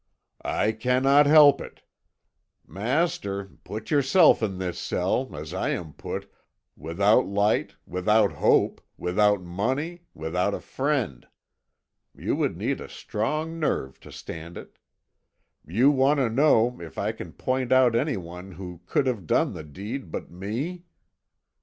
"I 0.43 0.71
cannot 0.71 1.27
help 1.27 1.61
it. 1.61 1.83
Master, 2.65 3.51
put 3.63 3.91
yourself 3.91 4.41
in 4.41 4.57
this 4.57 4.79
cell, 4.79 5.35
as 5.35 5.53
I 5.53 5.69
am 5.69 5.93
put, 5.93 6.27
without 6.75 7.27
light, 7.27 7.75
without 7.85 8.31
hope, 8.31 8.81
without 8.97 9.43
money, 9.43 10.01
without 10.15 10.55
a 10.55 10.59
friend. 10.59 11.27
You 12.17 12.35
would 12.35 12.57
need 12.57 12.81
a 12.81 12.89
strong 12.89 13.59
nerve 13.59 13.99
to 13.99 14.11
stand 14.11 14.57
it. 14.57 14.79
You 15.63 15.91
want 15.91 16.17
to 16.17 16.31
know 16.31 16.81
if 16.81 16.97
I 16.97 17.11
can 17.11 17.31
point 17.33 17.71
out 17.71 17.95
anyone 17.95 18.53
who 18.53 18.81
could 18.87 19.05
have 19.05 19.27
done 19.27 19.53
the 19.53 19.63
deed 19.63 20.09
but 20.11 20.31
me? 20.31 20.81